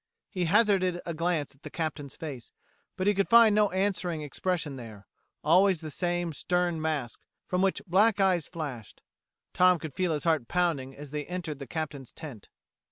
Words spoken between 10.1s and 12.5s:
his heart pounding as they entered the Captain's tent.